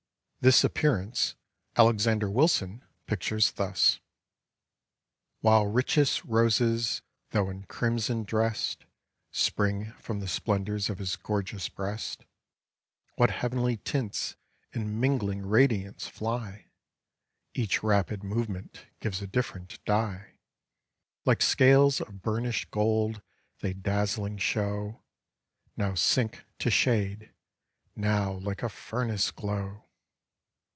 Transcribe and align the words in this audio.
This 0.43 0.63
appearance 0.63 1.35
Alexander 1.77 2.27
Wilson 2.27 2.83
pictures 3.05 3.51
thus: 3.51 3.99
"While 5.41 5.67
richest 5.67 6.25
roses 6.25 7.03
though 7.29 7.51
in 7.51 7.65
crimson 7.67 8.23
drest, 8.23 8.85
Spring 9.29 9.91
from 9.99 10.19
the 10.19 10.27
splendors 10.27 10.89
of 10.89 10.97
his 10.97 11.15
gorgeous 11.15 11.69
breast. 11.69 12.25
What 13.17 13.29
heavenly 13.29 13.77
tints 13.77 14.35
in 14.73 14.99
mingling 14.99 15.45
radiance 15.45 16.07
fly! 16.07 16.71
Each 17.53 17.83
rapid 17.83 18.23
movement 18.23 18.87
gives 18.99 19.21
a 19.21 19.27
different 19.27 19.77
dye; 19.85 20.37
Like 21.23 21.43
scales 21.43 22.01
of 22.01 22.23
burnished 22.23 22.71
gold 22.71 23.21
they 23.59 23.73
dazzling 23.73 24.39
show, 24.39 25.03
Now 25.77 25.93
sink 25.93 26.45
to 26.57 26.71
shade, 26.71 27.31
now 27.95 28.31
like 28.31 28.63
a 28.63 28.69
furnace 28.69 29.29
glow!" 29.29 29.83